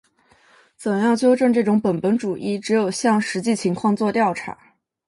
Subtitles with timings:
[0.75, 2.57] 怎样纠正这种本本主义？
[2.57, 4.57] 只有向实际情况作调查。